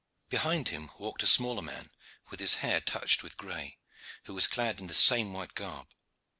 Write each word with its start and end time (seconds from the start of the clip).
Behind 0.29 0.69
him 0.69 0.89
walked 0.97 1.21
a 1.21 1.27
smaller 1.27 1.61
man 1.61 1.91
with 2.31 2.39
his 2.39 2.55
hair 2.65 2.81
touched 2.81 3.21
with 3.21 3.37
gray, 3.37 3.77
who 4.23 4.33
was 4.33 4.47
clad 4.47 4.79
in 4.79 4.87
the 4.87 4.95
same 4.95 5.31
white 5.31 5.53
garb. 5.53 5.89